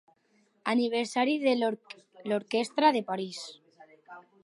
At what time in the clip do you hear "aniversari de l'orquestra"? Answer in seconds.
0.73-2.93